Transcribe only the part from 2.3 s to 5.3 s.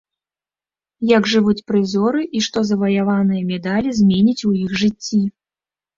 і што заваяваныя медалі зменяць у іх жыцці.